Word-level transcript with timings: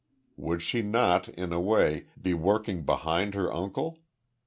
Would 0.35 0.63
she 0.63 0.81
not, 0.81 1.29
in 1.29 1.53
a 1.53 1.61
way, 1.61 2.07
be 2.19 2.33
working 2.33 2.81
behind 2.81 3.35
her 3.35 3.53
uncle? 3.53 3.99